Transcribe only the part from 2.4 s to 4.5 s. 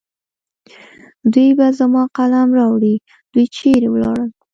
راوړي. دوی چېرې ولاړل؟